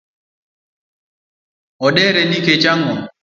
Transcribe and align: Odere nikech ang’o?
Odere 1.85 2.21
nikech 2.29 2.65
ang’o? 2.71 2.93